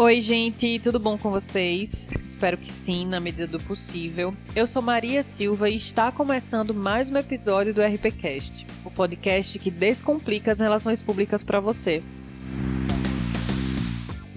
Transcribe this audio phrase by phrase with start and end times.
[0.00, 2.08] Oi, gente, tudo bom com vocês?
[2.24, 4.34] Espero que sim, na medida do possível.
[4.56, 9.70] Eu sou Maria Silva e está começando mais um episódio do RPCast, o podcast que
[9.70, 12.02] descomplica as relações públicas para você.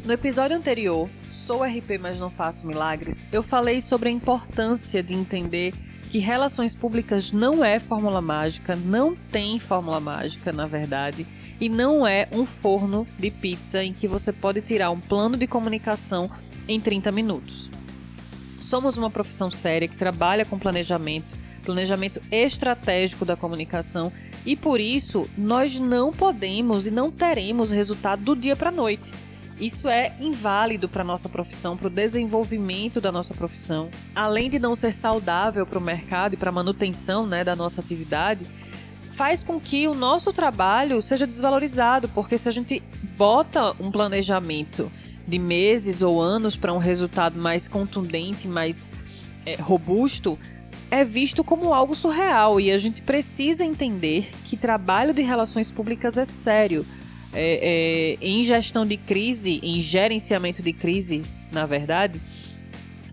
[0.04, 5.14] No episódio anterior, Sou RP, mas não faço milagres, eu falei sobre a importância de
[5.14, 5.74] entender
[6.12, 11.26] que relações públicas não é fórmula mágica, não tem fórmula mágica, na verdade,
[11.60, 15.48] e não é um forno de pizza em que você pode tirar um plano de
[15.48, 16.30] comunicação
[16.68, 17.70] em 30 minutos.
[18.60, 24.12] Somos uma profissão séria que trabalha com planejamento, planejamento estratégico da comunicação,
[24.46, 29.12] e por isso nós não podemos e não teremos resultado do dia para a noite.
[29.60, 33.90] Isso é inválido para nossa profissão, para o desenvolvimento da nossa profissão.
[34.16, 37.80] Além de não ser saudável para o mercado e para a manutenção né, da nossa
[37.80, 38.46] atividade,
[39.14, 42.82] faz com que o nosso trabalho seja desvalorizado, porque se a gente
[43.16, 44.92] bota um planejamento
[45.28, 48.90] de meses ou anos para um resultado mais contundente, mais
[49.46, 50.38] é, robusto,
[50.90, 56.18] é visto como algo surreal e a gente precisa entender que trabalho de relações públicas
[56.18, 56.86] é sério
[57.34, 62.22] é, é, em gestão de crise, em gerenciamento de crise, na verdade,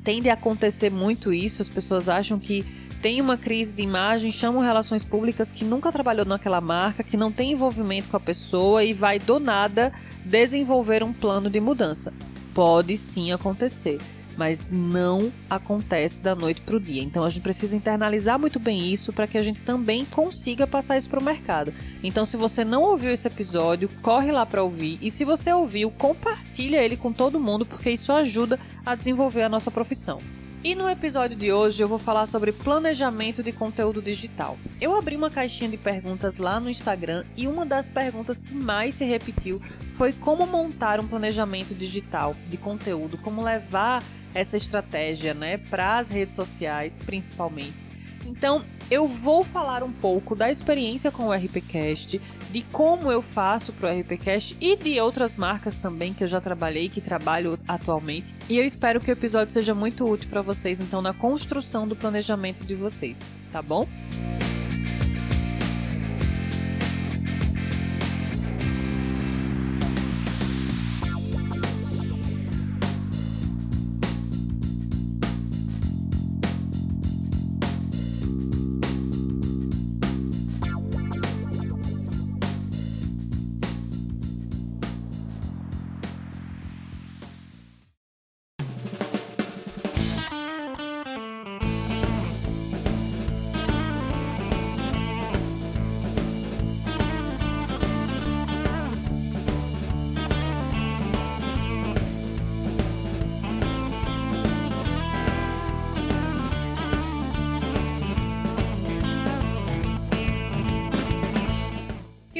[0.02, 1.62] tende a acontecer muito isso.
[1.62, 2.64] As pessoas acham que
[3.00, 7.32] tem uma crise de imagem, chamam relações públicas que nunca trabalhou naquela marca, que não
[7.32, 9.92] tem envolvimento com a pessoa e vai do nada
[10.24, 12.12] desenvolver um plano de mudança.
[12.54, 13.98] Pode sim acontecer
[14.36, 17.02] mas não acontece da noite para o dia.
[17.02, 20.96] Então a gente precisa internalizar muito bem isso para que a gente também consiga passar
[20.96, 21.74] isso para o mercado.
[22.02, 25.90] Então se você não ouviu esse episódio, corre lá para ouvir e se você ouviu,
[25.90, 30.18] compartilha ele com todo mundo porque isso ajuda a desenvolver a nossa profissão.
[30.62, 34.58] E no episódio de hoje eu vou falar sobre planejamento de conteúdo digital.
[34.78, 38.94] Eu abri uma caixinha de perguntas lá no Instagram e uma das perguntas que mais
[38.96, 39.58] se repetiu
[39.96, 46.10] foi como montar um planejamento digital de conteúdo, como levar essa estratégia, né, para as
[46.10, 47.86] redes sociais, principalmente.
[48.26, 53.72] Então, eu vou falar um pouco da experiência com o RPcast, de como eu faço
[53.72, 58.34] para o RPcast e de outras marcas também que eu já trabalhei, que trabalho atualmente.
[58.48, 61.94] E eu espero que o episódio seja muito útil para vocês, então, na construção do
[61.94, 63.22] planejamento de vocês,
[63.52, 63.86] tá bom?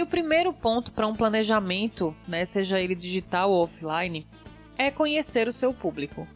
[0.01, 4.27] E o primeiro ponto para um planejamento, né, seja ele digital ou offline,
[4.79, 6.27] é conhecer o seu público.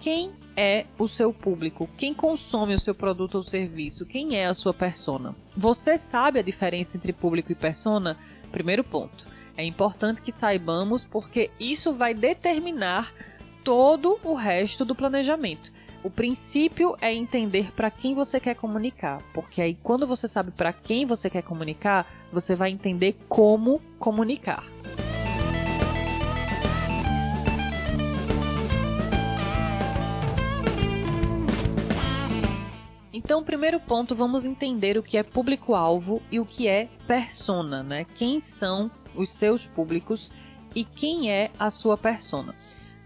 [0.00, 1.88] Quem é o seu público?
[1.96, 4.04] Quem consome o seu produto ou serviço?
[4.04, 5.36] Quem é a sua persona?
[5.56, 8.18] Você sabe a diferença entre público e persona?
[8.50, 9.28] Primeiro ponto.
[9.56, 13.14] É importante que saibamos porque isso vai determinar
[13.62, 15.72] todo o resto do planejamento.
[16.04, 20.72] O princípio é entender para quem você quer comunicar, porque aí quando você sabe para
[20.72, 24.64] quem você quer comunicar, você vai entender como comunicar.
[33.12, 38.04] Então, primeiro ponto, vamos entender o que é público-alvo e o que é persona, né?
[38.16, 40.32] Quem são os seus públicos
[40.74, 42.56] e quem é a sua persona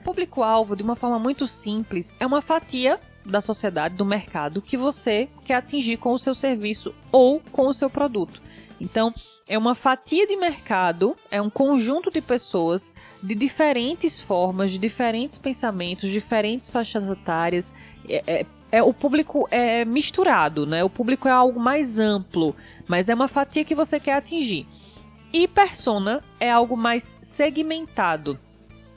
[0.06, 5.28] público-alvo, de uma forma muito simples, é uma fatia da sociedade, do mercado, que você
[5.44, 8.41] quer atingir com o seu serviço ou com o seu produto.
[8.81, 9.12] Então,
[9.49, 15.39] é uma fatia de mercado, é um conjunto de pessoas de diferentes formas, de diferentes
[15.39, 17.75] pensamentos, diferentes faixas etárias.
[18.09, 20.84] É, é, é, o público é misturado, né?
[20.84, 22.54] O público é algo mais amplo,
[22.86, 24.69] mas é uma fatia que você quer atingir.
[25.33, 28.39] E persona é algo mais segmentado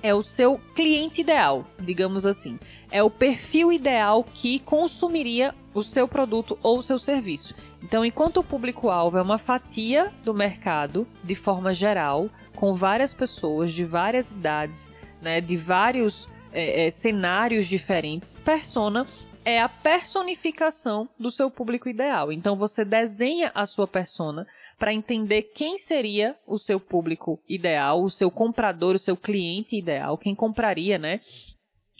[0.01, 2.59] é o seu cliente ideal, digamos assim.
[2.91, 7.53] É o perfil ideal que consumiria o seu produto ou o seu serviço.
[7.83, 13.71] Então, enquanto o público-alvo é uma fatia do mercado, de forma geral, com várias pessoas
[13.71, 14.91] de várias idades,
[15.21, 19.05] né, de vários é, é, cenários diferentes, persona
[19.45, 22.31] é a personificação do seu público ideal.
[22.31, 24.45] Então você desenha a sua persona
[24.77, 30.17] para entender quem seria o seu público ideal, o seu comprador, o seu cliente ideal,
[30.17, 31.21] quem compraria, né?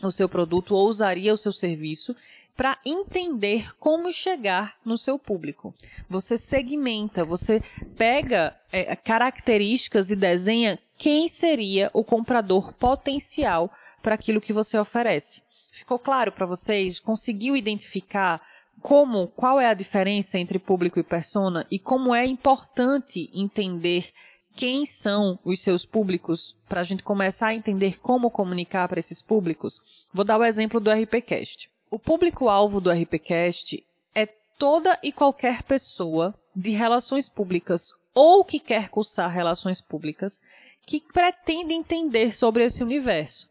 [0.02, 2.16] O seu produto ou usaria o seu serviço
[2.56, 5.74] para entender como chegar no seu público.
[6.10, 7.62] Você segmenta, você
[7.98, 13.72] pega é, características e desenha quem seria o comprador potencial
[14.02, 15.42] para aquilo que você oferece.
[15.80, 17.00] Ficou claro para vocês?
[17.00, 18.42] Conseguiu identificar
[18.82, 24.12] como, qual é a diferença entre público e persona e como é importante entender
[24.58, 29.22] quem são os seus públicos para a gente começar a entender como comunicar para esses
[29.22, 29.82] públicos?
[30.14, 31.72] Vou dar o exemplo do RPCast.
[31.90, 33.82] O público-alvo do RPCast
[34.14, 40.42] é toda e qualquer pessoa de relações públicas ou que quer cursar relações públicas
[40.86, 43.49] que pretende entender sobre esse universo.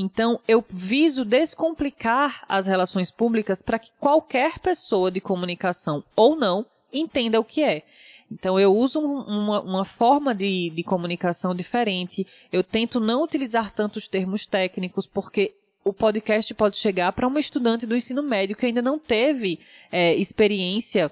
[0.00, 6.64] Então, eu viso descomplicar as relações públicas para que qualquer pessoa de comunicação ou não
[6.92, 7.82] entenda o que é.
[8.30, 12.24] Então, eu uso uma, uma forma de, de comunicação diferente.
[12.52, 17.84] Eu tento não utilizar tantos termos técnicos, porque o podcast pode chegar para uma estudante
[17.84, 19.58] do ensino médio que ainda não teve
[19.90, 21.10] é, experiência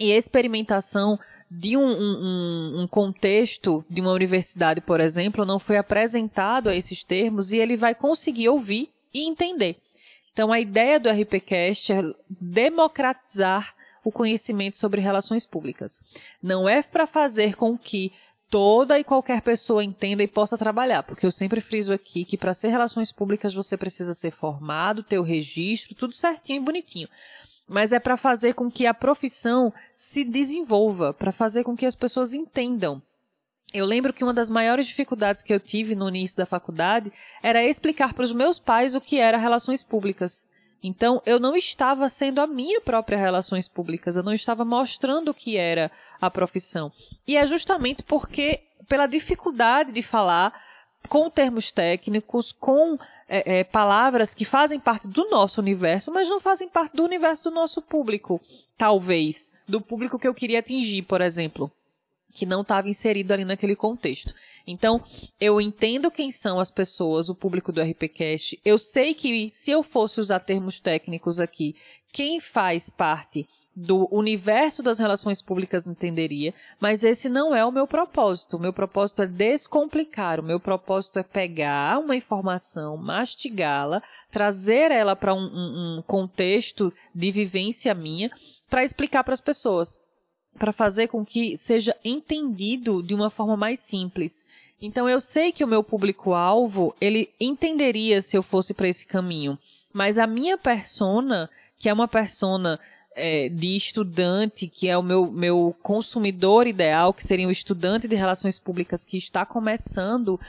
[0.00, 1.18] e experimentação
[1.50, 7.04] de um, um, um, contexto de uma universidade, por exemplo, não foi apresentado a esses
[7.04, 9.76] termos e ele vai conseguir ouvir e entender.
[10.32, 16.00] Então, a ideia do RPCast é democratizar o conhecimento sobre relações públicas.
[16.42, 18.10] Não é para fazer com que
[18.48, 22.54] toda e qualquer pessoa entenda e possa trabalhar, porque eu sempre friso aqui que para
[22.54, 27.08] ser relações públicas você precisa ser formado, ter o registro, tudo certinho e bonitinho.
[27.70, 31.94] Mas é para fazer com que a profissão se desenvolva, para fazer com que as
[31.94, 33.00] pessoas entendam.
[33.72, 37.64] Eu lembro que uma das maiores dificuldades que eu tive no início da faculdade era
[37.64, 40.44] explicar para os meus pais o que era relações públicas.
[40.82, 45.34] Então, eu não estava sendo a minha própria relações públicas, eu não estava mostrando o
[45.34, 46.90] que era a profissão.
[47.24, 50.52] E é justamente porque, pela dificuldade de falar
[51.08, 52.98] com termos técnicos, com
[53.28, 57.44] é, é, palavras que fazem parte do nosso universo, mas não fazem parte do universo
[57.44, 58.40] do nosso público,
[58.76, 61.70] talvez, do público que eu queria atingir, por exemplo
[62.32, 64.34] que não estava inserido ali naquele contexto.
[64.66, 65.02] Então,
[65.40, 68.58] eu entendo quem são as pessoas, o público do RPCast.
[68.64, 71.74] Eu sei que se eu fosse usar termos técnicos aqui,
[72.12, 77.86] quem faz parte do universo das relações públicas entenderia, mas esse não é o meu
[77.86, 78.56] propósito.
[78.56, 85.14] O meu propósito é descomplicar, o meu propósito é pegar uma informação, mastigá-la, trazer ela
[85.14, 88.30] para um, um, um contexto de vivência minha,
[88.68, 89.98] para explicar para as pessoas
[90.58, 94.44] para fazer com que seja entendido de uma forma mais simples.
[94.80, 99.58] Então eu sei que o meu público-alvo, ele entenderia se eu fosse para esse caminho,
[99.92, 102.78] mas a minha persona, que é uma persona
[103.20, 108.16] é, de estudante, que é o meu, meu consumidor ideal, que seria o estudante de
[108.16, 110.40] relações públicas que está começando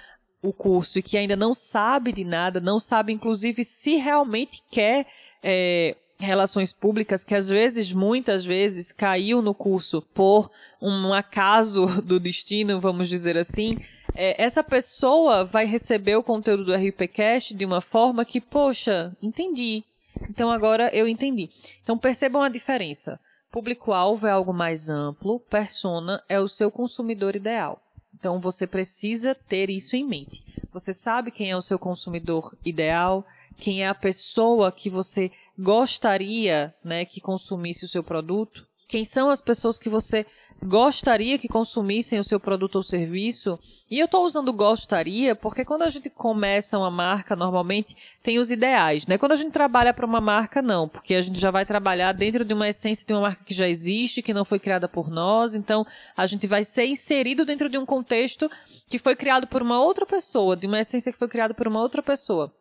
[0.41, 5.05] o curso e que ainda não sabe de nada, não sabe inclusive se realmente quer
[5.43, 10.49] é, relações públicas que às vezes, muitas vezes, caiu no curso por
[10.81, 13.77] um acaso do destino, vamos dizer assim,
[14.15, 19.83] é, essa pessoa vai receber o conteúdo do RPCast de uma forma que, poxa, entendi.
[20.29, 21.49] Então agora eu entendi.
[21.83, 23.19] Então percebam a diferença.
[23.51, 27.81] Público-alvo é algo mais amplo, persona é o seu consumidor ideal.
[28.13, 30.43] Então você precisa ter isso em mente.
[30.71, 33.25] Você sabe quem é o seu consumidor ideal,
[33.57, 38.65] quem é a pessoa que você gostaria, né, que consumisse o seu produto?
[38.87, 40.25] Quem são as pessoas que você
[40.63, 43.59] gostaria que consumissem o seu produto ou serviço?
[43.89, 48.51] E eu estou usando gostaria porque quando a gente começa uma marca, normalmente tem os
[48.51, 49.17] ideais, né?
[49.17, 52.45] Quando a gente trabalha para uma marca, não, porque a gente já vai trabalhar dentro
[52.45, 55.55] de uma essência de uma marca que já existe, que não foi criada por nós,
[55.55, 58.49] então a gente vai ser inserido dentro de um contexto
[58.87, 61.81] que foi criado por uma outra pessoa, de uma essência que foi criada por uma
[61.81, 62.51] outra pessoa.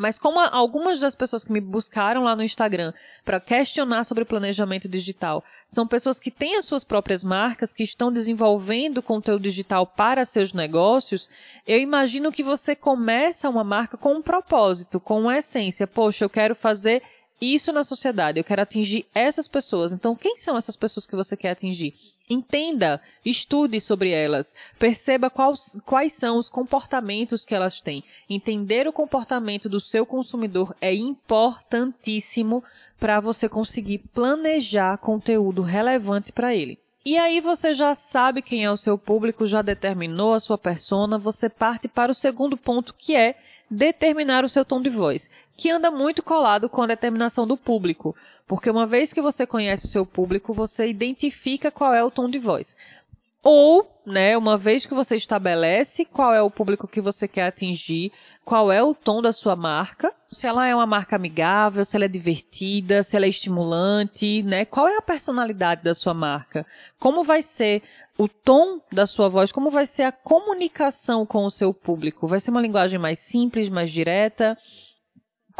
[0.00, 4.88] Mas como algumas das pessoas que me buscaram lá no Instagram para questionar sobre planejamento
[4.88, 10.24] digital são pessoas que têm as suas próprias marcas, que estão desenvolvendo conteúdo digital para
[10.24, 11.28] seus negócios,
[11.66, 15.86] eu imagino que você começa uma marca com um propósito, com uma essência.
[15.86, 17.02] Poxa, eu quero fazer
[17.38, 19.92] isso na sociedade, eu quero atingir essas pessoas.
[19.92, 21.92] Então, quem são essas pessoas que você quer atingir?
[22.32, 28.04] Entenda, estude sobre elas, perceba quais, quais são os comportamentos que elas têm.
[28.28, 32.62] Entender o comportamento do seu consumidor é importantíssimo
[33.00, 36.78] para você conseguir planejar conteúdo relevante para ele.
[37.02, 41.16] E aí você já sabe quem é o seu público, já determinou a sua persona,
[41.16, 43.36] você parte para o segundo ponto que é
[43.70, 48.14] determinar o seu tom de voz, que anda muito colado com a determinação do público,
[48.46, 52.28] porque uma vez que você conhece o seu público, você identifica qual é o tom
[52.28, 52.76] de voz.
[53.42, 58.12] Ou, né, uma vez que você estabelece qual é o público que você quer atingir,
[58.44, 62.04] qual é o tom da sua marca, se ela é uma marca amigável, se ela
[62.04, 64.64] é divertida, se ela é estimulante, né?
[64.64, 66.66] Qual é a personalidade da sua marca?
[66.98, 67.82] Como vai ser
[68.18, 69.50] o tom da sua voz?
[69.50, 72.26] Como vai ser a comunicação com o seu público?
[72.26, 74.56] Vai ser uma linguagem mais simples, mais direta?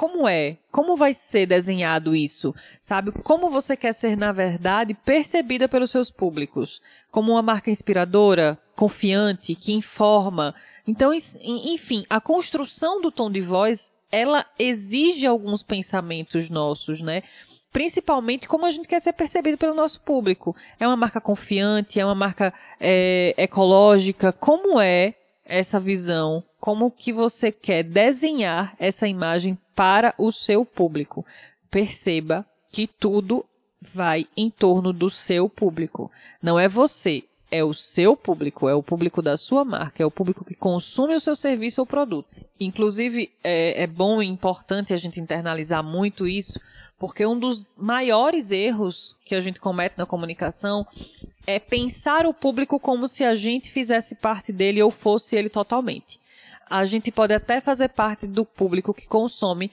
[0.00, 0.56] Como é?
[0.70, 2.54] Como vai ser desenhado isso?
[2.80, 3.12] Sabe?
[3.12, 6.80] Como você quer ser, na verdade, percebida pelos seus públicos?
[7.10, 10.54] Como uma marca inspiradora, confiante, que informa.
[10.86, 17.22] Então, enfim, a construção do tom de voz, ela exige alguns pensamentos nossos, né?
[17.70, 20.56] principalmente como a gente quer ser percebido pelo nosso público.
[20.78, 24.32] É uma marca confiante, é uma marca é, ecológica.
[24.32, 25.14] Como é
[25.50, 26.42] essa visão?
[26.58, 31.24] Como que você quer desenhar essa imagem para o seu público.
[31.70, 33.46] Perceba que tudo
[33.80, 36.12] vai em torno do seu público.
[36.42, 40.10] Não é você, é o seu público, é o público da sua marca, é o
[40.10, 42.28] público que consome o seu serviço ou produto.
[42.60, 46.60] Inclusive, é, é bom e importante a gente internalizar muito isso,
[46.98, 50.86] porque um dos maiores erros que a gente comete na comunicação
[51.46, 56.20] é pensar o público como se a gente fizesse parte dele ou fosse ele totalmente
[56.70, 59.72] a gente pode até fazer parte do público que consome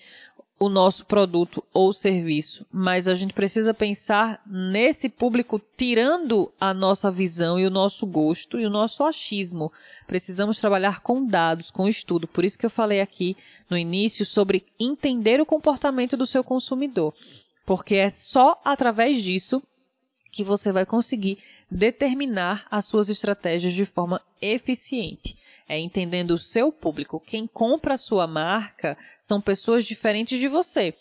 [0.60, 7.12] o nosso produto ou serviço, mas a gente precisa pensar nesse público tirando a nossa
[7.12, 9.72] visão e o nosso gosto e o nosso achismo.
[10.08, 12.28] Precisamos trabalhar com dados, com estudo.
[12.28, 13.38] Por isso que eu falei aqui
[13.70, 17.14] no início sobre entender o comportamento do seu consumidor,
[17.64, 19.62] porque é só através disso
[20.38, 21.40] que você vai conseguir
[21.70, 25.36] determinar as suas estratégias de forma eficiente
[25.68, 27.20] é entendendo o seu público.
[27.20, 30.94] Quem compra a sua marca são pessoas diferentes de você.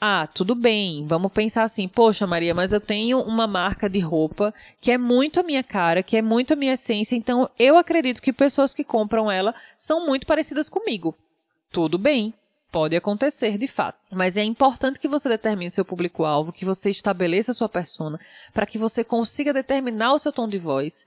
[0.00, 4.54] Ah, tudo bem, vamos pensar assim, poxa Maria, mas eu tenho uma marca de roupa
[4.80, 8.22] que é muito a minha cara, que é muito a minha essência, então eu acredito
[8.22, 11.14] que pessoas que compram ela são muito parecidas comigo.
[11.70, 12.32] Tudo bem,
[12.70, 13.98] pode acontecer de fato.
[14.12, 18.18] Mas é importante que você determine seu público-alvo, que você estabeleça sua persona,
[18.52, 21.06] para que você consiga determinar o seu tom de voz,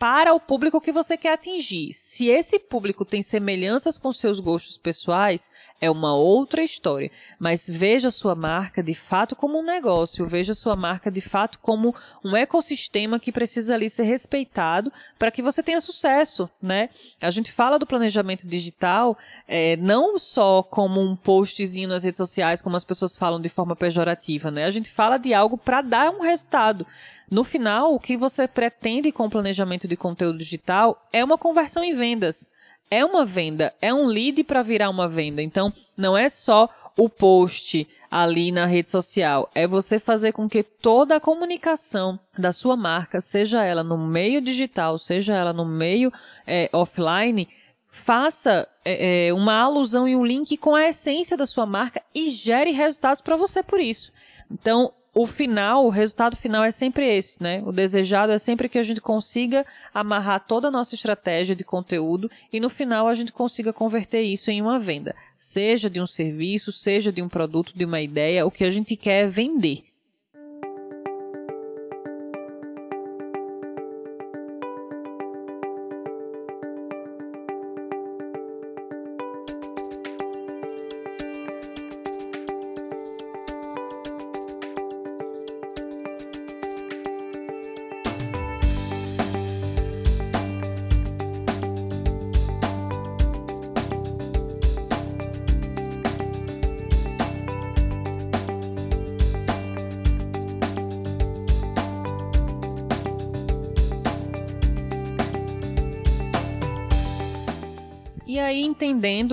[0.00, 1.92] para o público que você quer atingir.
[1.92, 7.10] Se esse público tem semelhanças com seus gostos pessoais, é uma outra história.
[7.38, 11.94] Mas veja sua marca de fato como um negócio, veja sua marca de fato como
[12.24, 16.88] um ecossistema que precisa ali ser respeitado para que você tenha sucesso, né?
[17.20, 22.62] A gente fala do planejamento digital é, não só como um postzinho nas redes sociais,
[22.62, 24.64] como as pessoas falam de forma pejorativa, né?
[24.64, 26.86] A gente fala de algo para dar um resultado.
[27.30, 31.84] No final, o que você pretende com o planejamento de conteúdo digital é uma conversão
[31.84, 32.50] em vendas.
[32.90, 35.40] É uma venda, é um lead para virar uma venda.
[35.40, 36.68] Então, não é só
[36.98, 42.52] o post ali na rede social, é você fazer com que toda a comunicação da
[42.52, 46.12] sua marca, seja ela no meio digital, seja ela no meio
[46.44, 47.48] é, offline,
[47.88, 52.30] faça é, é uma alusão e um link com a essência da sua marca e
[52.30, 54.12] gere resultados para você por isso.
[54.50, 57.62] Então, o final, o resultado final é sempre esse, né?
[57.66, 62.30] O desejado é sempre que a gente consiga amarrar toda a nossa estratégia de conteúdo
[62.50, 66.72] e no final a gente consiga converter isso em uma venda, seja de um serviço,
[66.72, 69.89] seja de um produto, de uma ideia, o que a gente quer é vender.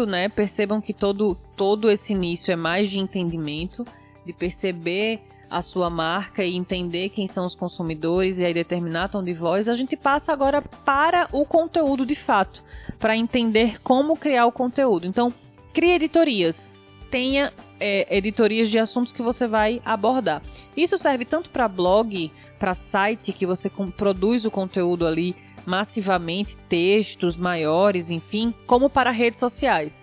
[0.06, 3.86] Né, percebam que todo, todo esse início é mais de entendimento,
[4.26, 9.24] de perceber a sua marca e entender quem são os consumidores e aí determinar tom
[9.24, 12.64] de voz, a gente passa agora para o conteúdo de fato,
[13.00, 15.08] para entender como criar o conteúdo.
[15.08, 15.34] Então,
[15.74, 16.76] crie editorias,
[17.10, 20.42] tenha é, editorias de assuntos que você vai abordar.
[20.76, 25.36] Isso serve tanto para blog, para site que você produz o conteúdo ali
[25.68, 30.02] massivamente textos maiores, enfim, como para redes sociais.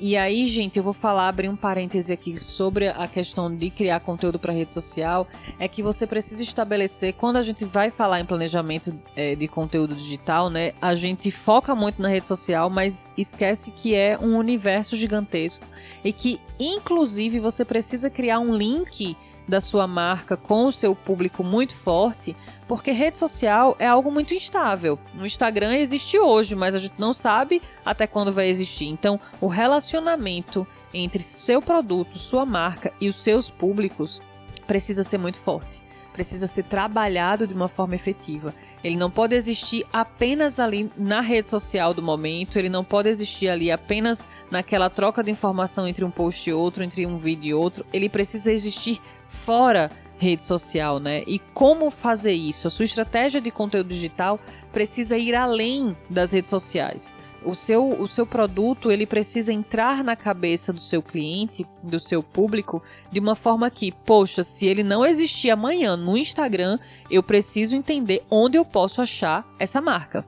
[0.00, 4.00] E aí, gente, eu vou falar, abrir um parêntese aqui sobre a questão de criar
[4.00, 5.26] conteúdo para rede social.
[5.56, 9.94] É que você precisa estabelecer, quando a gente vai falar em planejamento é, de conteúdo
[9.94, 10.72] digital, né?
[10.82, 15.64] A gente foca muito na rede social, mas esquece que é um universo gigantesco
[16.02, 19.16] e que, inclusive, você precisa criar um link
[19.46, 22.34] da sua marca com o seu público muito forte,
[22.66, 24.98] porque rede social é algo muito instável.
[25.12, 28.86] No Instagram existe hoje, mas a gente não sabe até quando vai existir.
[28.86, 34.22] Então, o relacionamento entre seu produto, sua marca e os seus públicos
[34.66, 35.82] precisa ser muito forte.
[36.12, 38.54] Precisa ser trabalhado de uma forma efetiva.
[38.84, 43.48] Ele não pode existir apenas ali na rede social do momento, ele não pode existir
[43.48, 47.54] ali apenas naquela troca de informação entre um post e outro, entre um vídeo e
[47.54, 47.84] outro.
[47.92, 51.22] Ele precisa existir fora rede social, né?
[51.26, 52.68] E como fazer isso?
[52.68, 54.38] A sua estratégia de conteúdo digital
[54.72, 57.12] precisa ir além das redes sociais.
[57.44, 62.22] O seu, o seu produto ele precisa entrar na cabeça do seu cliente, do seu
[62.22, 66.78] público, de uma forma que, poxa, se ele não existir amanhã no Instagram,
[67.10, 70.24] eu preciso entender onde eu posso achar essa marca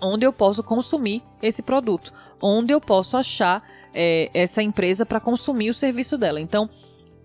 [0.00, 3.62] onde eu posso consumir esse produto, onde eu posso achar
[3.94, 6.40] é, essa empresa para consumir o serviço dela.
[6.40, 6.68] Então,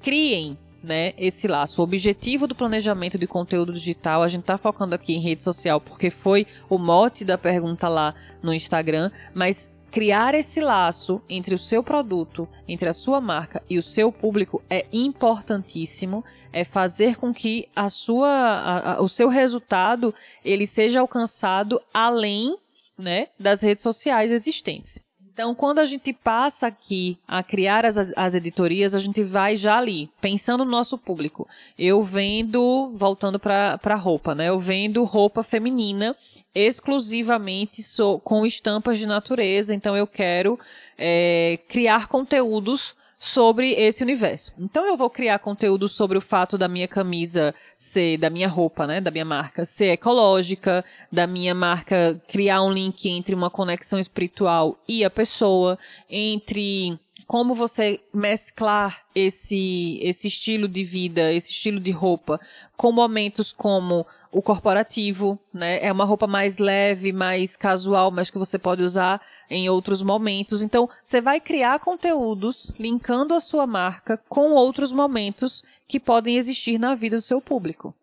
[0.02, 1.82] criem né, esse laço.
[1.82, 5.80] O objetivo do planejamento de conteúdo digital, a gente está focando aqui em rede social
[5.80, 11.60] porque foi o mote da pergunta lá no Instagram, mas criar esse laço entre o
[11.60, 16.24] seu produto, entre a sua marca e o seu público é importantíssimo.
[16.54, 22.58] É fazer com que a sua, a, a, o seu resultado ele seja alcançado além
[22.98, 25.00] né, das redes sociais existentes.
[25.34, 29.78] Então, quando a gente passa aqui a criar as, as editorias, a gente vai já
[29.78, 31.48] ali, pensando no nosso público.
[31.80, 34.50] Eu vendo, voltando para roupa, né?
[34.50, 36.16] Eu vendo roupa feminina
[36.54, 39.74] exclusivamente so, com estampas de natureza.
[39.74, 40.60] Então, eu quero
[40.98, 44.52] é, criar conteúdos sobre esse universo.
[44.58, 48.88] Então eu vou criar conteúdo sobre o fato da minha camisa ser, da minha roupa,
[48.88, 54.00] né, da minha marca ser ecológica, da minha marca criar um link entre uma conexão
[54.00, 55.78] espiritual e a pessoa,
[56.10, 62.40] entre como você mesclar esse, esse estilo de vida, esse estilo de roupa,
[62.76, 65.84] com momentos como o corporativo, né?
[65.86, 70.62] É uma roupa mais leve, mais casual, mas que você pode usar em outros momentos.
[70.62, 76.80] Então, você vai criar conteúdos linkando a sua marca com outros momentos que podem existir
[76.80, 77.94] na vida do seu público.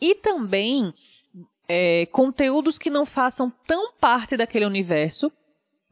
[0.00, 0.92] E também
[1.66, 5.32] é, conteúdos que não façam tão parte daquele universo,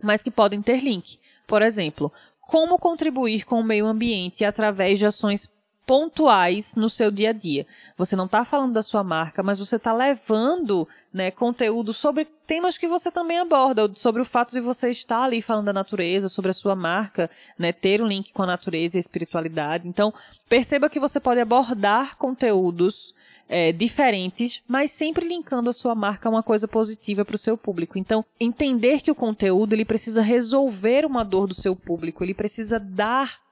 [0.02, 1.18] mas que podem ter link.
[1.46, 2.12] Por exemplo,
[2.42, 5.48] como contribuir com o meio ambiente através de ações
[5.90, 7.66] pontuais no seu dia a dia.
[7.96, 12.78] Você não está falando da sua marca, mas você está levando né, conteúdo sobre temas
[12.78, 16.52] que você também aborda, sobre o fato de você estar ali falando da natureza, sobre
[16.52, 19.88] a sua marca, né, ter um link com a natureza e a espiritualidade.
[19.88, 20.14] Então,
[20.48, 23.12] perceba que você pode abordar conteúdos
[23.48, 27.58] é, diferentes, mas sempre linkando a sua marca a uma coisa positiva para o seu
[27.58, 27.98] público.
[27.98, 32.78] Então, entender que o conteúdo ele precisa resolver uma dor do seu público, ele precisa
[32.78, 33.49] dar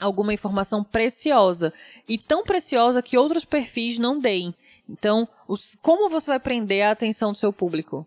[0.00, 1.72] alguma informação preciosa
[2.08, 4.54] e tão preciosa que outros perfis não deem.
[4.88, 8.06] Então, os, como você vai prender a atenção do seu público?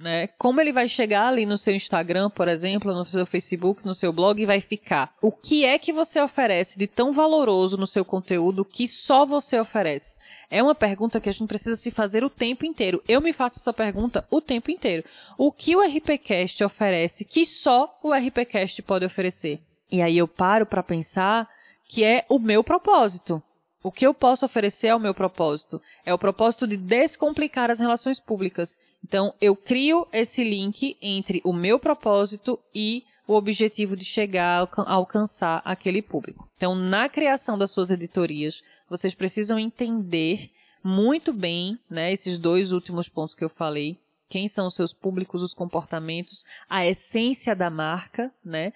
[0.00, 0.28] né?
[0.38, 4.12] Como ele vai chegar ali no seu Instagram, por exemplo, no seu Facebook, no seu
[4.12, 5.12] blog e vai ficar?
[5.20, 9.58] O que é que você oferece de tão valoroso no seu conteúdo que só você
[9.58, 10.16] oferece?
[10.50, 13.02] É uma pergunta que a gente precisa se fazer o tempo inteiro.
[13.08, 15.04] Eu me faço essa pergunta o tempo inteiro.
[15.36, 19.60] O que o RPcast oferece que só o RPcast pode oferecer?
[19.90, 21.48] E aí eu paro para pensar
[21.84, 23.42] que é o meu propósito.
[23.82, 25.80] O que eu posso oferecer ao meu propósito?
[26.04, 28.76] É o propósito de descomplicar as relações públicas.
[29.04, 34.92] Então, eu crio esse link entre o meu propósito e o objetivo de chegar a
[34.92, 36.50] alcançar aquele público.
[36.56, 40.50] Então, na criação das suas editorias, vocês precisam entender
[40.82, 43.98] muito bem, né, esses dois últimos pontos que eu falei,
[44.30, 48.72] quem são os seus públicos, os comportamentos, a essência da marca, né?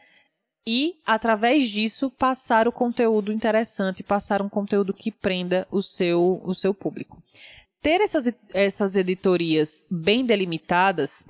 [0.67, 6.55] E, através disso, passar o conteúdo interessante, passar um conteúdo que prenda o seu, o
[6.55, 7.23] seu público.
[7.81, 11.25] Ter essas, essas editorias bem delimitadas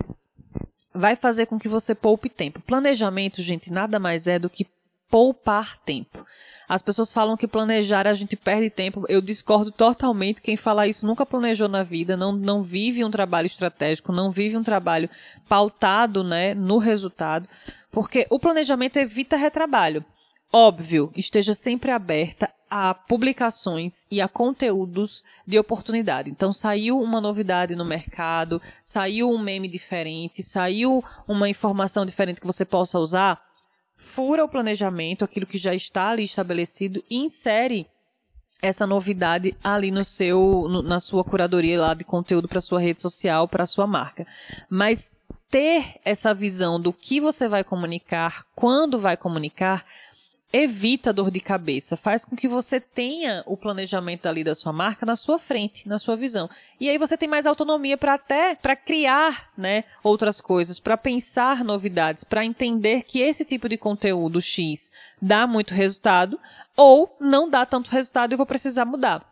[0.94, 2.60] vai fazer com que você poupe tempo.
[2.60, 4.66] Planejamento, gente, nada mais é do que
[5.12, 6.24] poupar tempo.
[6.66, 9.04] As pessoas falam que planejar a gente perde tempo.
[9.10, 10.40] Eu discordo totalmente.
[10.40, 14.56] Quem fala isso nunca planejou na vida, não, não vive um trabalho estratégico, não vive
[14.56, 15.10] um trabalho
[15.46, 17.46] pautado né, no resultado,
[17.90, 20.02] porque o planejamento evita retrabalho.
[20.50, 26.30] Óbvio, esteja sempre aberta a publicações e a conteúdos de oportunidade.
[26.30, 32.46] Então, saiu uma novidade no mercado, saiu um meme diferente, saiu uma informação diferente que
[32.46, 33.51] você possa usar
[34.02, 37.86] fura o planejamento, aquilo que já está ali estabelecido, e insere
[38.60, 43.00] essa novidade ali no seu, no, na sua curadoria lá de conteúdo para sua rede
[43.00, 44.26] social, para sua marca.
[44.68, 45.10] Mas
[45.48, 49.84] ter essa visão do que você vai comunicar, quando vai comunicar,
[50.52, 55.06] evita dor de cabeça, faz com que você tenha o planejamento ali da sua marca
[55.06, 56.48] na sua frente, na sua visão.
[56.78, 61.64] E aí você tem mais autonomia para até para criar, né, outras coisas, para pensar
[61.64, 66.38] novidades, para entender que esse tipo de conteúdo X dá muito resultado
[66.76, 69.31] ou não dá tanto resultado e vou precisar mudar.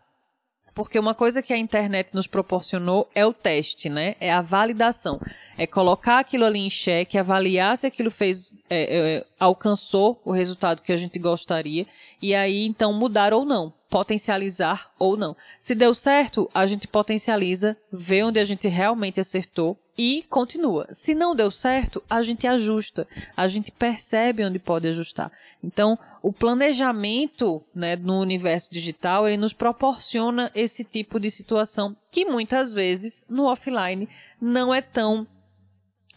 [0.74, 4.14] Porque uma coisa que a internet nos proporcionou é o teste, né?
[4.20, 5.20] É a validação.
[5.56, 10.83] É colocar aquilo ali em xeque, avaliar se aquilo fez, é, é, alcançou o resultado
[10.83, 11.87] que a gente gostaria,
[12.20, 15.37] e aí então mudar ou não potencializar ou não.
[15.59, 20.87] Se deu certo, a gente potencializa, vê onde a gente realmente acertou e continua.
[20.91, 25.31] Se não deu certo, a gente ajusta, a gente percebe onde pode ajustar.
[25.63, 32.25] Então, o planejamento, né, no universo digital, ele nos proporciona esse tipo de situação que
[32.25, 34.09] muitas vezes no offline
[34.41, 35.27] não é tão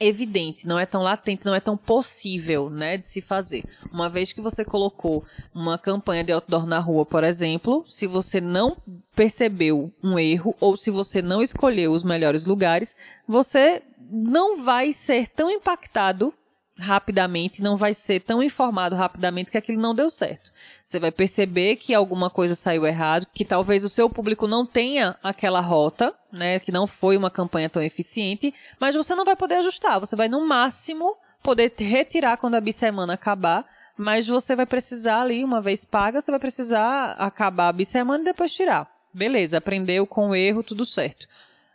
[0.05, 3.63] evidente, não é tão latente, não é tão possível, né, de se fazer.
[3.91, 8.39] Uma vez que você colocou uma campanha de outdoor na rua, por exemplo, se você
[8.41, 8.77] não
[9.15, 12.95] percebeu um erro ou se você não escolheu os melhores lugares,
[13.27, 16.33] você não vai ser tão impactado
[16.77, 20.51] rapidamente, não vai ser tão informado rapidamente que aquilo não deu certo.
[20.83, 25.15] Você vai perceber que alguma coisa saiu errado, que talvez o seu público não tenha
[25.21, 29.55] aquela rota, né, que não foi uma campanha tão eficiente, mas você não vai poder
[29.55, 33.65] ajustar, você vai no máximo poder retirar quando a bissemana acabar,
[33.95, 38.25] mas você vai precisar ali, uma vez paga, você vai precisar acabar a bissemana e
[38.25, 38.91] depois tirar.
[39.13, 41.27] Beleza, aprendeu com o erro, tudo certo.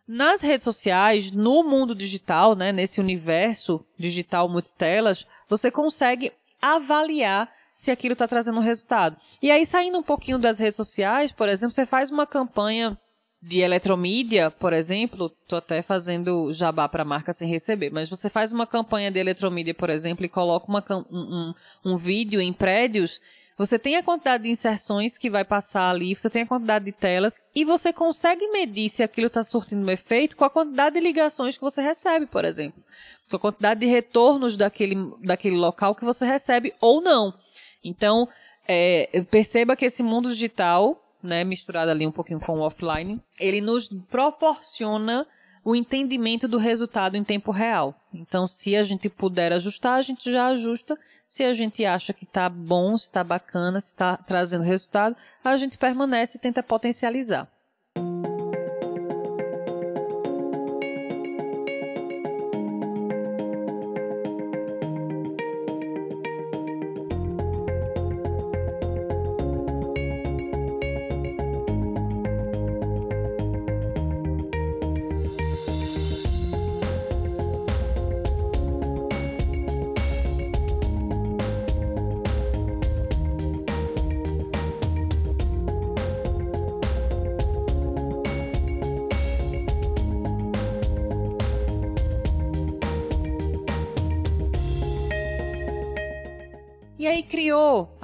[0.07, 7.93] Nas redes sociais, no mundo digital, né, nesse universo digital multitelas, você consegue avaliar se
[7.93, 9.17] aquilo está trazendo resultado.
[9.41, 12.99] E aí, saindo um pouquinho das redes sociais, por exemplo, você faz uma campanha
[13.41, 18.53] de eletromídia, por exemplo, tô até fazendo jabá para marca sem receber, mas você faz
[18.53, 21.55] uma campanha de eletromídia, por exemplo, e coloca uma, um, um,
[21.93, 23.21] um vídeo em prédios
[23.59, 26.93] você tem a quantidade de inserções que vai passar ali, você tem a quantidade de
[26.93, 31.05] telas e você consegue medir se aquilo está surtindo um efeito com a quantidade de
[31.05, 32.81] ligações que você recebe, por exemplo.
[33.29, 37.35] Com a quantidade de retornos daquele, daquele local que você recebe ou não.
[37.83, 38.29] Então,
[38.67, 43.61] é, perceba que esse mundo digital, né, misturado ali um pouquinho com o offline, ele
[43.61, 45.27] nos proporciona
[45.65, 47.95] o entendimento do resultado em tempo real.
[48.13, 50.99] Então, se a gente puder ajustar, a gente já ajusta.
[51.27, 55.57] Se a gente acha que está bom, se está bacana, se está trazendo resultado, a
[55.57, 57.49] gente permanece e tenta potencializar.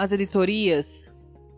[0.05, 1.11] As editorias,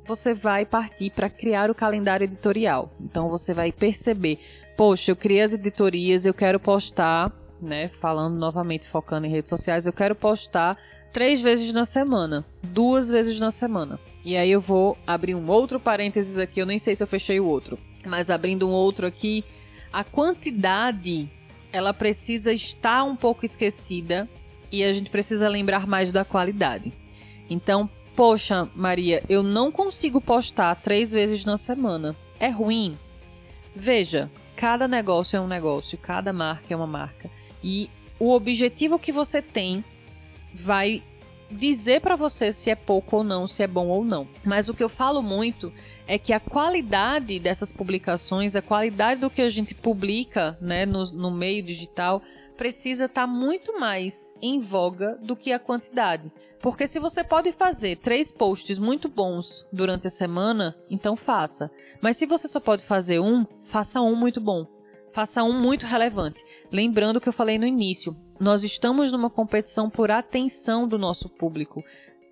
[0.07, 2.93] você vai partir para criar o calendário editorial.
[3.01, 4.39] Então você vai perceber,
[4.77, 9.87] poxa, eu criei as editorias, eu quero postar, né, falando novamente focando em redes sociais,
[9.87, 10.79] eu quero postar
[11.13, 13.99] três vezes na semana, duas vezes na semana.
[14.25, 17.41] E aí eu vou abrir um outro parênteses aqui, eu nem sei se eu fechei
[17.41, 19.45] o outro, mas abrindo um outro aqui,
[19.93, 21.31] a quantidade
[21.73, 24.29] ela precisa estar um pouco esquecida
[24.71, 26.93] e a gente precisa lembrar mais da qualidade.
[27.49, 32.16] Então, poxa, Maria, eu não consigo postar três vezes na semana.
[32.40, 32.98] É ruim?
[33.74, 37.31] Veja, cada negócio é um negócio, cada marca é uma marca.
[37.62, 39.85] E o objetivo que você tem
[40.55, 41.02] vai
[41.50, 44.26] dizer para você se é pouco ou não, se é bom ou não.
[44.42, 45.72] Mas o que eu falo muito
[46.07, 51.05] é que a qualidade dessas publicações, a qualidade do que a gente publica né, no,
[51.12, 52.22] no meio digital,
[52.57, 56.33] precisa estar tá muito mais em voga do que a quantidade.
[56.61, 61.71] Porque se você pode fazer três posts muito bons durante a semana, então faça.
[62.01, 64.66] Mas se você só pode fazer um, faça um muito bom.
[65.12, 66.45] Faça um muito relevante.
[66.73, 71.85] Lembrando que eu falei no início, nós estamos numa competição por atenção do nosso público.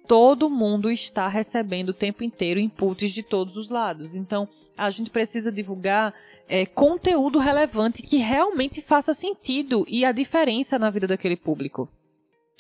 [0.07, 4.17] Todo mundo está recebendo o tempo inteiro inputs de todos os lados.
[4.17, 6.15] Então, a gente precisa divulgar
[6.49, 11.89] é, conteúdo relevante que realmente faça sentido e a diferença na vida daquele público.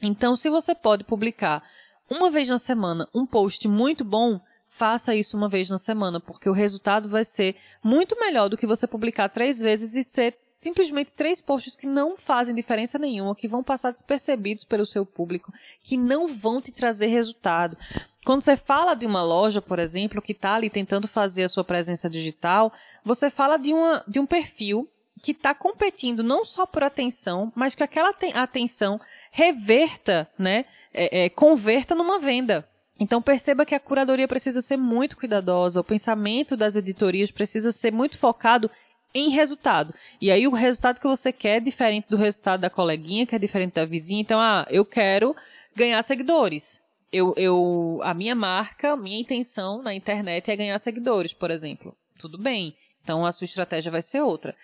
[0.03, 1.63] Então, se você pode publicar
[2.11, 6.49] uma vez na semana um post muito bom, faça isso uma vez na semana, porque
[6.49, 11.13] o resultado vai ser muito melhor do que você publicar três vezes e ser simplesmente
[11.13, 15.97] três posts que não fazem diferença nenhuma, que vão passar despercebidos pelo seu público, que
[15.97, 17.77] não vão te trazer resultado.
[18.25, 21.63] Quando você fala de uma loja, por exemplo, que está ali tentando fazer a sua
[21.63, 22.73] presença digital,
[23.05, 24.89] você fala de, uma, de um perfil
[25.23, 31.29] que está competindo não só por atenção, mas que aquela atenção reverta, né, é, é,
[31.29, 32.67] converta numa venda.
[32.99, 37.93] Então perceba que a curadoria precisa ser muito cuidadosa, o pensamento das editorias precisa ser
[37.93, 38.71] muito focado
[39.15, 39.95] em resultado.
[40.21, 43.39] E aí o resultado que você quer é diferente do resultado da coleguinha, que é
[43.39, 44.21] diferente da vizinha.
[44.21, 45.37] Então, ah, eu quero
[45.75, 46.84] ganhar seguidores.
[47.15, 51.95] Eu, eu, a minha marca, minha intenção na internet é ganhar seguidores, por exemplo.
[52.19, 52.75] Tudo bem.
[53.03, 54.55] Então a sua estratégia vai ser outra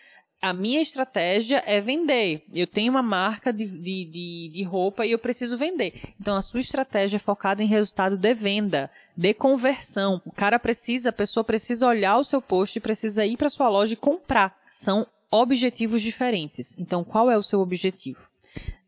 [0.41, 2.45] a minha estratégia é vender.
[2.53, 5.93] Eu tenho uma marca de, de, de, de, roupa e eu preciso vender.
[6.19, 10.23] Então, a sua estratégia é focada em resultado de venda, de conversão.
[10.25, 13.93] O cara precisa, a pessoa precisa olhar o seu post precisa ir para sua loja
[13.93, 14.57] e comprar.
[14.71, 16.77] São objetivos diferentes.
[16.79, 18.29] Então, qual é o seu objetivo?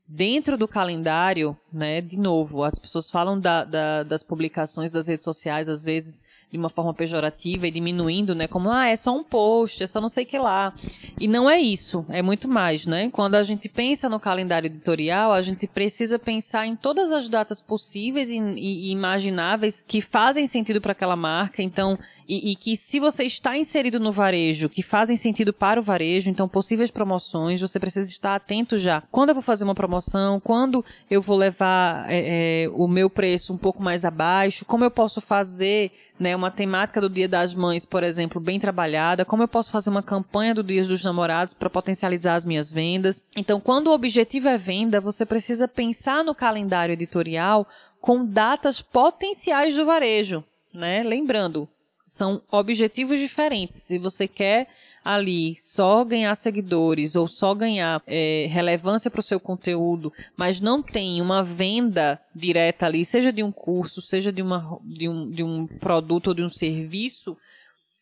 [0.08, 5.24] Dentro do calendário, né, de novo, as pessoas falam da, da, das publicações das redes
[5.24, 8.46] sociais, às vezes, de uma forma pejorativa e diminuindo, né?
[8.46, 10.74] Como, ah, é só um post, é só não sei o que lá.
[11.18, 13.08] E não é isso, é muito mais, né?
[13.10, 17.62] Quando a gente pensa no calendário editorial, a gente precisa pensar em todas as datas
[17.62, 21.62] possíveis e, e, imagináveis que fazem sentido para aquela marca.
[21.62, 25.82] Então, e, e, que se você está inserido no varejo, que fazem sentido para o
[25.82, 29.02] varejo, então possíveis promoções, você precisa estar atento já.
[29.10, 31.61] Quando eu vou fazer uma promoção, quando eu vou levar
[32.08, 36.50] é, é, o meu preço um pouco mais abaixo, como eu posso fazer né, uma
[36.50, 40.54] temática do Dia das Mães, por exemplo, bem trabalhada, como eu posso fazer uma campanha
[40.54, 43.24] do Dia dos Namorados para potencializar as minhas vendas.
[43.36, 47.66] Então, quando o objetivo é venda, você precisa pensar no calendário editorial
[48.00, 50.44] com datas potenciais do varejo,
[50.74, 51.02] né?
[51.02, 51.68] Lembrando,
[52.06, 53.82] são objetivos diferentes.
[53.82, 54.68] Se você quer
[55.04, 60.82] ali só ganhar seguidores ou só ganhar é, relevância para o seu conteúdo, mas não
[60.82, 65.42] tem uma venda direta ali, seja de um curso, seja de, uma, de, um, de
[65.42, 67.36] um produto ou de um serviço,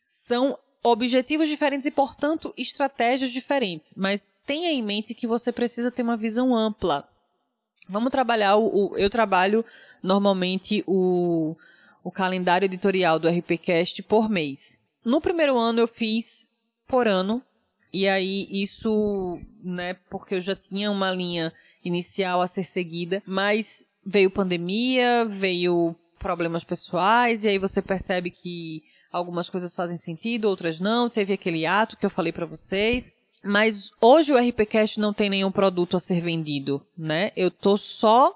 [0.05, 3.93] são objetivos diferentes e, portanto, estratégias diferentes.
[3.95, 7.07] Mas tenha em mente que você precisa ter uma visão ampla.
[7.87, 9.65] Vamos trabalhar o, o eu trabalho
[10.01, 11.55] normalmente o
[12.03, 14.79] o calendário editorial do RPCast por mês.
[15.03, 16.49] No primeiro ano eu fiz
[16.91, 17.41] por ano,
[17.93, 23.85] e aí isso, né, porque eu já tinha uma linha inicial a ser seguida, mas
[24.05, 30.79] veio pandemia, veio problemas pessoais, e aí você percebe que algumas coisas fazem sentido, outras
[30.79, 31.09] não.
[31.09, 33.11] Teve aquele ato que eu falei para vocês.
[33.43, 37.31] Mas hoje o RPCast não tem nenhum produto a ser vendido, né?
[37.35, 38.35] Eu tô só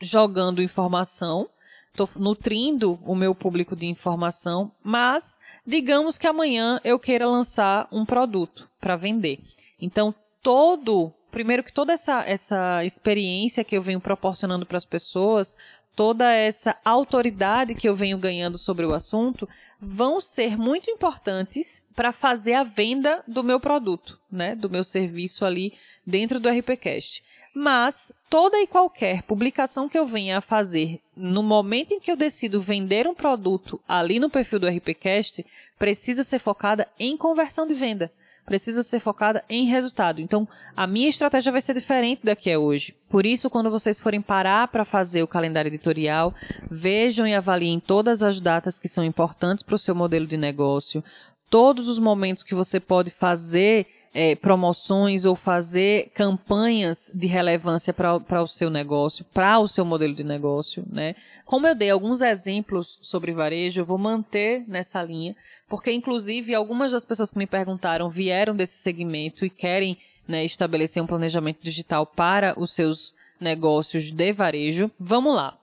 [0.00, 1.48] jogando informação
[1.92, 8.04] estou nutrindo o meu público de informação, mas digamos que amanhã eu queira lançar um
[8.04, 9.40] produto para vender.
[9.80, 15.54] Então, todo, primeiro que toda essa, essa experiência que eu venho proporcionando para as pessoas,
[15.94, 19.46] toda essa autoridade que eu venho ganhando sobre o assunto,
[19.78, 25.44] vão ser muito importantes para fazer a venda do meu produto, né, do meu serviço
[25.44, 25.74] ali
[26.06, 27.22] dentro do RPcast
[27.54, 32.16] mas toda e qualquer publicação que eu venha a fazer no momento em que eu
[32.16, 35.44] decido vender um produto ali no perfil do RPcast,
[35.78, 38.10] precisa ser focada em conversão de venda.
[38.44, 40.20] Precisa ser focada em resultado.
[40.20, 42.92] Então, a minha estratégia vai ser diferente da que é hoje.
[43.08, 46.34] Por isso, quando vocês forem parar para fazer o calendário editorial,
[46.68, 51.04] vejam e avaliem todas as datas que são importantes para o seu modelo de negócio,
[51.48, 58.42] todos os momentos que você pode fazer é, promoções ou fazer campanhas de relevância para
[58.42, 61.14] o seu negócio, para o seu modelo de negócio, né?
[61.44, 65.34] Como eu dei alguns exemplos sobre varejo, eu vou manter nessa linha,
[65.68, 69.96] porque inclusive algumas das pessoas que me perguntaram vieram desse segmento e querem
[70.28, 74.90] né, estabelecer um planejamento digital para os seus negócios de varejo.
[75.00, 75.58] Vamos lá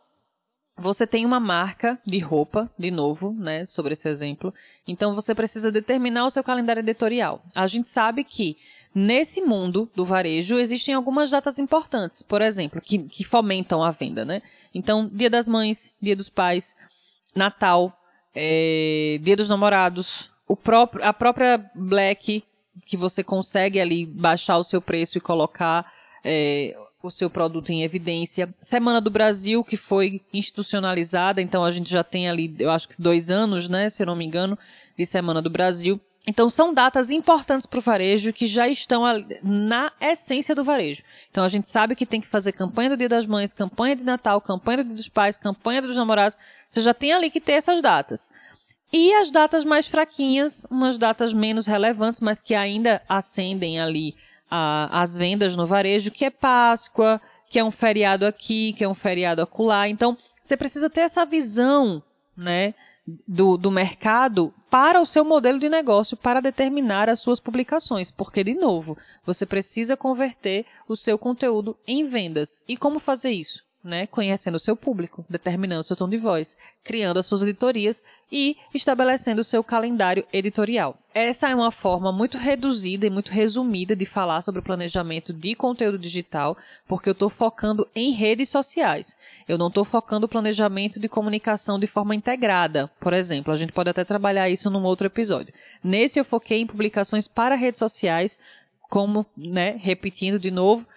[0.80, 4.54] você tem uma marca de roupa, de novo, né, sobre esse exemplo.
[4.88, 7.44] Então você precisa determinar o seu calendário editorial.
[7.56, 8.58] A gente sabe que
[8.94, 14.26] nesse mundo do varejo existem algumas datas importantes, por exemplo, que, que fomentam a venda,
[14.26, 14.42] né?
[14.74, 16.76] Então, Dia das Mães, Dia dos Pais,
[17.36, 17.96] Natal,
[18.34, 22.44] é, Dia dos Namorados, o próprio, a própria Black,
[22.86, 25.92] que você consegue ali baixar o seu preço e colocar
[26.24, 28.54] é, o seu produto em evidência.
[28.62, 33.02] Semana do Brasil, que foi institucionalizada, então a gente já tem ali, eu acho que
[33.02, 34.58] dois anos, né, se eu não me engano,
[34.98, 36.00] de Semana do Brasil.
[36.28, 39.04] Então, são datas importantes para o varejo que já estão
[39.42, 41.02] na essência do varejo.
[41.32, 44.04] Então, a gente sabe que tem que fazer campanha do Dia das Mães, campanha de
[44.04, 46.38] Natal, campanha do Dia dos Pais, campanha dos namorados.
[46.70, 48.30] Você já tem ali que ter essas datas.
[48.92, 54.16] E as datas mais fraquinhas, umas datas menos relevantes, mas que ainda acendem ali
[54.50, 58.88] a, as vendas no varejo, que é Páscoa, que é um feriado aqui, que é
[58.88, 59.88] um feriado acolá.
[59.88, 62.02] Então, você precisa ter essa visão,
[62.36, 62.74] né?
[63.28, 68.44] do, do mercado para o seu modelo de negócio para determinar as suas publicações, porque,
[68.44, 72.62] de novo, você precisa converter o seu conteúdo em vendas.
[72.68, 73.66] E como fazer isso?
[73.84, 78.04] Né, conhecendo o seu público, determinando o seu tom de voz, criando as suas editorias
[78.32, 80.98] e estabelecendo o seu calendário editorial.
[81.14, 85.56] Essa é uma forma muito reduzida e muito resumida de falar sobre o planejamento de
[85.56, 89.16] conteúdo digital, porque eu estou focando em redes sociais.
[89.48, 92.92] Eu não estou focando o planejamento de comunicação de forma integrada.
[93.00, 95.54] Por exemplo, a gente pode até trabalhar isso num outro episódio.
[95.84, 98.38] Nesse eu foquei em publicações para redes sociais,
[98.90, 100.88] como, né, repetindo de novo,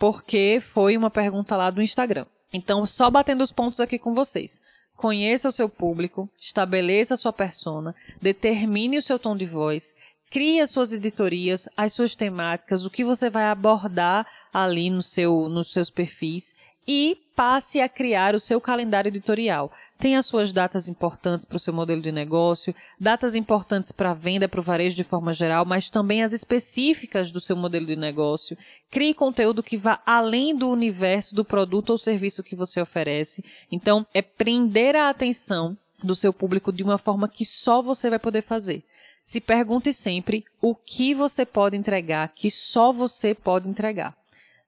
[0.00, 2.24] porque foi uma pergunta lá do Instagram.
[2.50, 4.58] Então, só batendo os pontos aqui com vocês.
[4.96, 9.94] Conheça o seu público, estabeleça a sua persona, determine o seu tom de voz,
[10.30, 15.50] crie as suas editorias, as suas temáticas, o que você vai abordar ali no seu,
[15.50, 16.54] nos seus perfis
[16.92, 19.70] e passe a criar o seu calendário editorial.
[19.96, 24.14] Tem as suas datas importantes para o seu modelo de negócio, datas importantes para a
[24.14, 27.94] venda, para o varejo de forma geral, mas também as específicas do seu modelo de
[27.94, 28.58] negócio.
[28.90, 33.44] Crie conteúdo que vá além do universo do produto ou serviço que você oferece.
[33.70, 38.18] Então, é prender a atenção do seu público de uma forma que só você vai
[38.18, 38.82] poder fazer.
[39.22, 44.19] Se pergunte sempre o que você pode entregar que só você pode entregar.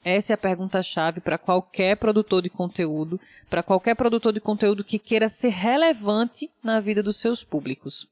[0.05, 4.99] Essa é a pergunta-chave para qualquer produtor de conteúdo, para qualquer produtor de conteúdo que
[4.99, 8.09] queira ser relevante na vida dos seus públicos.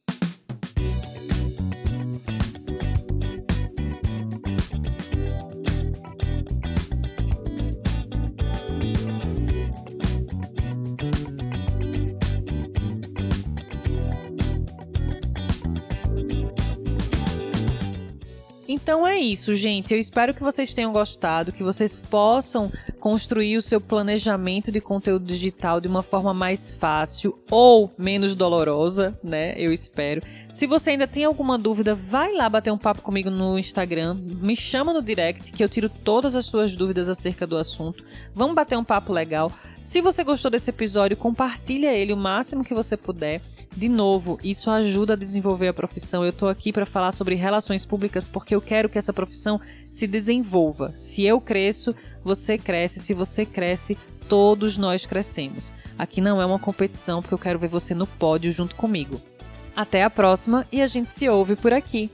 [18.82, 19.92] Então é isso, gente.
[19.92, 25.24] Eu espero que vocês tenham gostado, que vocês possam construir o seu planejamento de conteúdo
[25.24, 29.54] digital de uma forma mais fácil ou menos dolorosa, né?
[29.56, 30.22] Eu espero.
[30.52, 34.54] Se você ainda tem alguma dúvida, vai lá bater um papo comigo no Instagram, me
[34.54, 38.04] chama no direct que eu tiro todas as suas dúvidas acerca do assunto.
[38.32, 39.50] Vamos bater um papo legal.
[39.82, 43.42] Se você gostou desse episódio, compartilha ele o máximo que você puder.
[43.76, 46.24] De novo, isso ajuda a desenvolver a profissão.
[46.24, 49.58] Eu tô aqui para falar sobre relações públicas porque eu eu quero que essa profissão
[49.90, 50.94] se desenvolva.
[50.96, 53.00] Se eu cresço, você cresce.
[53.00, 53.98] Se você cresce,
[54.28, 55.74] todos nós crescemos.
[55.98, 59.20] Aqui não é uma competição, porque eu quero ver você no pódio junto comigo.
[59.74, 62.10] Até a próxima e a gente se ouve por aqui.